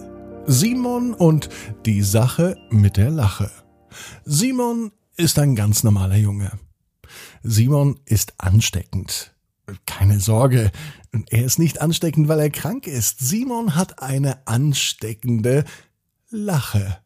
Simon 0.48 1.14
und 1.14 1.50
die 1.86 2.02
Sache 2.02 2.58
mit 2.72 2.98
der 2.98 3.12
Lache. 3.12 3.52
Simon 4.26 4.92
ist 5.18 5.38
ein 5.38 5.56
ganz 5.56 5.84
normaler 5.84 6.18
Junge. 6.18 6.52
Simon 7.44 8.00
ist 8.06 8.34
ansteckend. 8.38 9.36
Keine 9.86 10.20
Sorge, 10.20 10.72
er 11.30 11.46
ist 11.46 11.60
nicht 11.60 11.82
ansteckend, 11.82 12.28
weil 12.28 12.40
er 12.40 12.50
krank 12.50 12.88
ist. 12.88 13.20
Simon 13.20 13.76
hat 13.76 14.02
eine 14.02 14.48
ansteckende 14.48 15.64
Lache. 16.32 17.00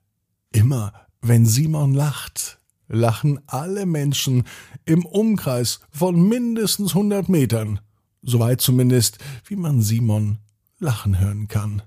Immer 0.52 0.92
wenn 1.22 1.46
Simon 1.46 1.94
lacht, 1.94 2.60
lachen 2.90 3.40
alle 3.48 3.86
Menschen 3.86 4.44
im 4.84 5.06
Umkreis 5.06 5.80
von 5.92 6.28
mindestens 6.28 6.90
100 6.90 7.30
Metern, 7.30 7.80
soweit 8.22 8.60
zumindest, 8.60 9.20
wie 9.46 9.56
man 9.56 9.82
Simon 9.82 10.40
lachen 10.80 11.20
hören 11.22 11.48
kann. 11.48 11.84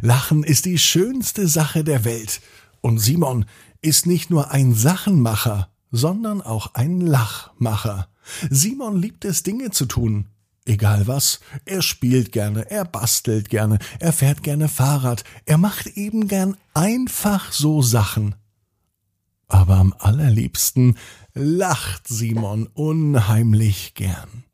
Lachen 0.00 0.42
ist 0.42 0.64
die 0.64 0.78
schönste 0.78 1.46
Sache 1.46 1.84
der 1.84 2.04
Welt, 2.04 2.40
und 2.80 2.98
Simon 2.98 3.44
ist 3.80 4.06
nicht 4.06 4.30
nur 4.30 4.50
ein 4.50 4.74
Sachenmacher, 4.74 5.70
sondern 5.92 6.42
auch 6.42 6.74
ein 6.74 7.00
Lachmacher. 7.00 8.08
Simon 8.50 9.00
liebt 9.00 9.24
es, 9.24 9.44
Dinge 9.44 9.70
zu 9.70 9.86
tun, 9.86 10.26
Egal 10.66 11.06
was, 11.06 11.40
er 11.66 11.82
spielt 11.82 12.32
gerne, 12.32 12.70
er 12.70 12.86
bastelt 12.86 13.50
gerne, 13.50 13.78
er 14.00 14.14
fährt 14.14 14.42
gerne 14.42 14.68
Fahrrad, 14.68 15.22
er 15.44 15.58
macht 15.58 15.86
eben 15.88 16.26
gern 16.26 16.56
einfach 16.72 17.52
so 17.52 17.82
Sachen. 17.82 18.34
Aber 19.46 19.76
am 19.76 19.94
allerliebsten 19.98 20.96
lacht 21.34 22.08
Simon 22.08 22.66
unheimlich 22.72 23.94
gern. 23.94 24.44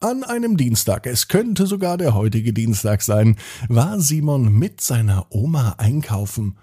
An 0.00 0.22
einem 0.22 0.56
Dienstag, 0.56 1.06
es 1.06 1.28
könnte 1.28 1.66
sogar 1.66 1.96
der 1.96 2.14
heutige 2.14 2.52
Dienstag 2.52 3.02
sein, 3.02 3.36
war 3.68 4.00
Simon 4.00 4.52
mit 4.52 4.82
seiner 4.82 5.26
Oma 5.30 5.76
einkaufen. 5.78 6.58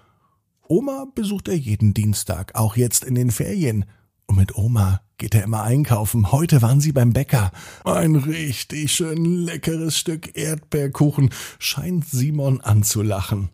Oma 0.68 1.06
besucht 1.14 1.48
er 1.48 1.56
jeden 1.56 1.92
Dienstag, 1.92 2.54
auch 2.54 2.76
jetzt 2.76 3.04
in 3.04 3.16
den 3.16 3.30
Ferien. 3.30 3.84
Und 4.32 4.38
mit 4.38 4.56
Oma 4.56 5.02
geht 5.18 5.34
er 5.34 5.44
immer 5.44 5.62
einkaufen. 5.62 6.32
Heute 6.32 6.62
waren 6.62 6.80
sie 6.80 6.92
beim 6.92 7.12
Bäcker. 7.12 7.52
Ein 7.84 8.16
richtig 8.16 8.90
schön 8.90 9.26
leckeres 9.26 9.98
Stück 9.98 10.38
Erdbeerkuchen 10.38 11.28
scheint 11.58 12.08
Simon 12.08 12.62
anzulachen. 12.62 13.50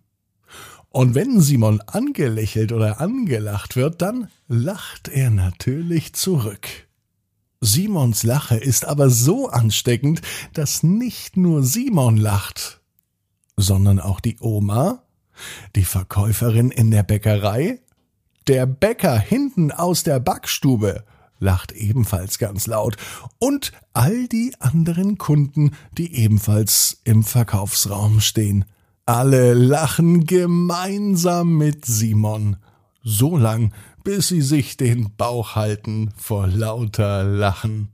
Und 0.91 1.17
wenn 1.17 1.41
Simon 1.41 1.81
angelächelt 1.81 2.71
oder 2.71 3.01
angelacht 3.01 3.75
wird, 3.75 4.03
dann 4.03 4.29
lacht 4.47 5.09
er 5.09 5.31
natürlich 5.31 6.13
zurück. 6.13 6.69
Simons 7.61 8.23
Lache 8.23 8.57
ist 8.57 8.85
aber 8.85 9.11
so 9.11 9.49
ansteckend, 9.49 10.23
dass 10.53 10.85
nicht 10.85 11.37
nur 11.37 11.65
Simon 11.65 12.17
lacht, 12.17 12.83
sondern 13.57 13.99
auch 13.99 14.21
die 14.21 14.37
Oma, 14.39 15.03
die 15.75 15.85
Verkäuferin 15.85 16.71
in 16.71 16.93
der 16.93 17.03
Bäckerei, 17.03 17.81
der 18.49 18.67
Bäcker 18.67 19.19
hinten 19.19 19.71
aus 19.71 20.03
der 20.03 20.21
Backstube, 20.21 21.05
lacht 21.39 21.73
ebenfalls 21.73 22.39
ganz 22.39 22.67
laut 22.67 22.97
und 23.39 23.73
all 23.93 24.27
die 24.27 24.55
anderen 24.59 25.19
Kunden, 25.19 25.73
die 25.93 26.17
ebenfalls 26.17 27.01
im 27.05 27.25
Verkaufsraum 27.25 28.21
stehen. 28.21 28.65
Alle 29.07 29.55
lachen 29.55 30.25
gemeinsam 30.25 31.57
mit 31.57 31.85
Simon. 31.85 32.57
So 33.03 33.37
lang, 33.37 33.73
bis 34.03 34.29
sie 34.29 34.43
sich 34.43 34.77
den 34.77 35.15
Bauch 35.17 35.55
halten 35.55 36.11
vor 36.17 36.47
lauter 36.47 37.25
Lachen. 37.25 37.91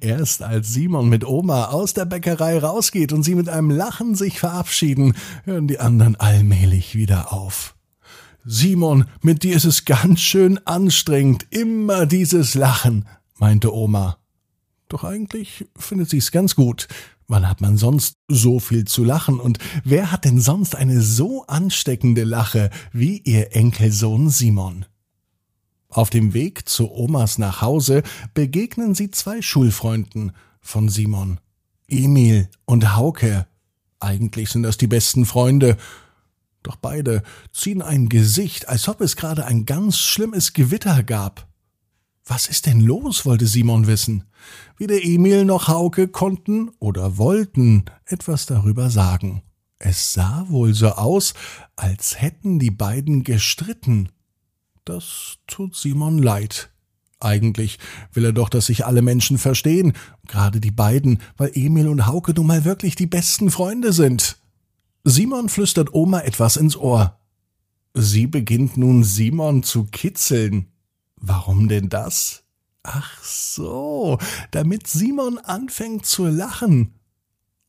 Erst 0.00 0.42
als 0.42 0.72
Simon 0.72 1.08
mit 1.08 1.26
Oma 1.26 1.66
aus 1.66 1.92
der 1.92 2.06
Bäckerei 2.06 2.58
rausgeht 2.58 3.12
und 3.12 3.22
sie 3.22 3.34
mit 3.34 3.48
einem 3.48 3.70
Lachen 3.70 4.14
sich 4.14 4.40
verabschieden, 4.40 5.14
hören 5.44 5.68
die 5.68 5.78
anderen 5.78 6.16
allmählich 6.16 6.94
wieder 6.94 7.32
auf. 7.32 7.74
Simon, 8.50 9.04
mit 9.20 9.42
dir 9.42 9.54
ist 9.56 9.66
es 9.66 9.84
ganz 9.84 10.20
schön 10.20 10.56
anstrengend, 10.66 11.46
immer 11.50 12.06
dieses 12.06 12.54
Lachen, 12.54 13.06
meinte 13.38 13.74
Oma. 13.74 14.16
Doch 14.88 15.04
eigentlich 15.04 15.66
findet 15.76 16.08
sie's 16.08 16.32
ganz 16.32 16.54
gut. 16.54 16.88
Wann 17.26 17.46
hat 17.46 17.60
man 17.60 17.76
sonst 17.76 18.16
so 18.26 18.58
viel 18.58 18.86
zu 18.86 19.04
lachen 19.04 19.38
und 19.38 19.58
wer 19.84 20.10
hat 20.10 20.24
denn 20.24 20.40
sonst 20.40 20.76
eine 20.76 21.02
so 21.02 21.44
ansteckende 21.44 22.24
Lache 22.24 22.70
wie 22.90 23.18
ihr 23.18 23.54
Enkelsohn 23.54 24.30
Simon? 24.30 24.86
Auf 25.90 26.08
dem 26.08 26.32
Weg 26.32 26.70
zu 26.70 26.90
Omas 26.90 27.36
nach 27.36 27.60
Hause 27.60 28.02
begegnen 28.32 28.94
sie 28.94 29.10
zwei 29.10 29.42
Schulfreunden 29.42 30.32
von 30.62 30.88
Simon. 30.88 31.38
Emil 31.86 32.48
und 32.64 32.96
Hauke. 32.96 33.46
Eigentlich 34.00 34.48
sind 34.48 34.62
das 34.62 34.78
die 34.78 34.86
besten 34.86 35.26
Freunde, 35.26 35.76
doch 36.62 36.76
beide 36.76 37.22
ziehen 37.52 37.82
ein 37.82 38.08
Gesicht, 38.08 38.68
als 38.68 38.88
ob 38.88 39.00
es 39.00 39.16
gerade 39.16 39.44
ein 39.46 39.66
ganz 39.66 39.98
schlimmes 39.98 40.52
Gewitter 40.52 41.02
gab. 41.02 41.48
Was 42.24 42.46
ist 42.46 42.66
denn 42.66 42.80
los? 42.80 43.24
wollte 43.24 43.46
Simon 43.46 43.86
wissen. 43.86 44.24
Weder 44.76 45.02
Emil 45.02 45.44
noch 45.44 45.68
Hauke 45.68 46.08
konnten 46.08 46.70
oder 46.78 47.16
wollten 47.16 47.86
etwas 48.04 48.44
darüber 48.44 48.90
sagen. 48.90 49.42
Es 49.78 50.12
sah 50.12 50.44
wohl 50.48 50.74
so 50.74 50.88
aus, 50.88 51.34
als 51.76 52.20
hätten 52.20 52.58
die 52.58 52.70
beiden 52.70 53.24
gestritten. 53.24 54.10
Das 54.84 55.38
tut 55.46 55.76
Simon 55.76 56.18
leid. 56.18 56.70
Eigentlich 57.20 57.78
will 58.12 58.24
er 58.24 58.32
doch, 58.32 58.48
dass 58.48 58.66
sich 58.66 58.86
alle 58.86 59.02
Menschen 59.02 59.38
verstehen, 59.38 59.92
gerade 60.26 60.60
die 60.60 60.70
beiden, 60.70 61.20
weil 61.36 61.50
Emil 61.54 61.88
und 61.88 62.06
Hauke 62.06 62.32
nun 62.32 62.46
mal 62.46 62.64
wirklich 62.64 62.94
die 62.94 63.06
besten 63.06 63.50
Freunde 63.50 63.92
sind. 63.92 64.37
Simon 65.08 65.48
flüstert 65.48 65.94
Oma 65.94 66.20
etwas 66.20 66.56
ins 66.58 66.76
Ohr. 66.76 67.18
Sie 67.94 68.26
beginnt 68.26 68.76
nun 68.76 69.04
Simon 69.04 69.62
zu 69.62 69.84
kitzeln. 69.84 70.66
Warum 71.16 71.68
denn 71.68 71.88
das? 71.88 72.44
Ach 72.82 73.22
so, 73.22 74.18
damit 74.50 74.86
Simon 74.86 75.38
anfängt 75.38 76.04
zu 76.04 76.26
lachen. 76.26 76.92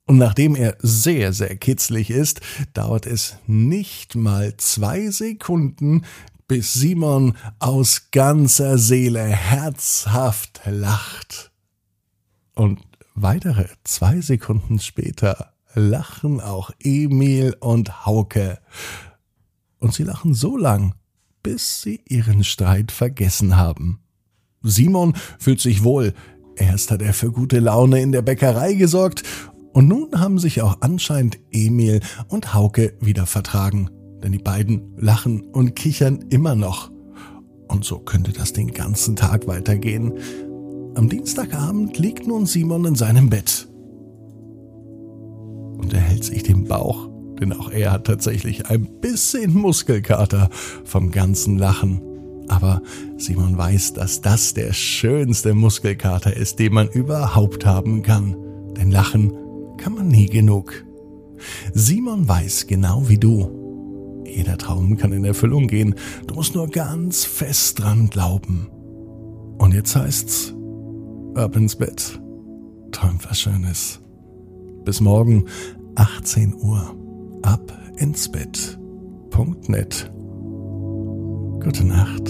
Und 0.06 0.18
nachdem 0.18 0.54
er 0.54 0.76
sehr, 0.80 1.32
sehr 1.32 1.56
kitzlig 1.56 2.10
ist, 2.10 2.42
dauert 2.74 3.06
es 3.06 3.38
nicht 3.48 4.16
mal 4.16 4.58
zwei 4.58 5.10
Sekunden, 5.10 6.04
bis 6.48 6.74
Simon 6.74 7.38
aus 7.60 8.12
ganzer 8.12 8.78
Seele 8.78 9.24
herzhaft 9.24 10.60
lacht. 10.66 11.52
Und 12.54 12.82
weitere 13.16 13.68
zwei 13.86 14.20
Sekunden 14.20 14.80
später 14.80 15.54
lachen 15.74 16.42
auch 16.42 16.72
Emil 16.80 17.56
und 17.60 18.06
Hauke. 18.06 18.60
Und 19.80 19.94
sie 19.94 20.04
lachen 20.04 20.34
so 20.34 20.58
lang, 20.58 20.96
bis 21.44 21.82
sie 21.82 22.02
ihren 22.08 22.44
Streit 22.44 22.92
vergessen 22.92 23.58
haben. 23.58 24.00
Simon 24.62 25.16
fühlt 25.38 25.62
sich 25.62 25.84
wohl. 25.84 26.14
Erst 26.56 26.92
hat 26.92 27.02
er 27.02 27.14
für 27.14 27.32
gute 27.32 27.60
Laune 27.60 28.02
in 28.02 28.12
der 28.12 28.22
Bäckerei 28.22 28.74
gesorgt 28.74 29.24
und 29.72 29.88
nun 29.88 30.20
haben 30.20 30.40
sich 30.40 30.62
auch 30.62 30.78
anscheinend 30.82 31.40
Emil 31.52 32.02
und 32.28 32.54
Hauke 32.54 32.98
wieder 33.00 33.26
vertragen. 33.26 33.90
Denn 34.22 34.34
die 34.34 34.40
beiden 34.40 34.94
lachen 34.98 35.42
und 35.42 35.76
kichern 35.76 36.26
immer 36.30 36.56
noch. 36.56 36.92
Und 37.70 37.86
so 37.86 38.00
könnte 38.00 38.34
das 38.34 38.52
den 38.52 38.74
ganzen 38.74 39.16
Tag 39.16 39.48
weitergehen. 39.48 40.14
Am 40.96 41.08
Dienstagabend 41.08 41.98
liegt 41.98 42.28
nun 42.28 42.46
Simon 42.46 42.84
in 42.84 42.96
seinem 42.96 43.30
Bett. 43.30 43.69
Und 45.80 45.94
er 45.94 46.02
hält 46.02 46.26
sich 46.26 46.44
den 46.44 46.66
Bauch, 46.66 47.10
denn 47.40 47.54
auch 47.54 47.72
er 47.72 47.94
hat 47.94 48.06
tatsächlich 48.06 48.68
ein 48.68 49.00
bisschen 49.00 49.54
Muskelkater 49.54 50.50
vom 50.84 51.10
ganzen 51.12 51.58
Lachen. 51.58 52.02
Aber 52.50 52.82
Simon 53.18 53.58
weiß, 53.58 53.94
dass 53.94 54.22
das 54.22 54.54
der 54.54 54.74
schönste 54.74 55.54
Muskelkater 55.54 56.36
ist, 56.36 56.60
den 56.60 56.74
man 56.74 56.90
überhaupt 56.90 57.66
haben 57.66 58.02
kann. 58.02 58.36
Denn 58.76 58.92
Lachen 58.92 59.34
kann 59.78 59.94
man 59.94 60.10
nie 60.10 60.26
genug. 60.26 60.84
Simon 61.74 62.28
weiß 62.28 62.68
genau 62.68 63.08
wie 63.08 63.18
du. 63.18 64.24
Jeder 64.26 64.58
Traum 64.58 64.98
kann 64.98 65.14
in 65.14 65.24
Erfüllung 65.24 65.68
gehen. 65.68 65.96
Du 66.28 66.36
musst 66.36 66.56
nur 66.56 66.68
ganz 66.68 67.24
fest 67.24 67.80
dran 67.80 68.10
glauben. 68.10 68.68
Und 69.58 69.74
jetzt 69.74 69.96
heißt's, 69.96 70.54
ab 71.36 71.56
ins 71.56 71.76
Bett. 71.76 72.20
Träum 72.92 73.20
was 73.28 73.40
Schönes. 73.40 74.02
Bis 74.84 75.02
morgen, 75.02 75.46
18 75.96 76.56
Uhr. 76.56 76.96
Ab 77.42 77.78
ins 77.98 78.30
Bett. 78.32 78.80
Gute 81.62 81.86
Nacht. 81.86 82.30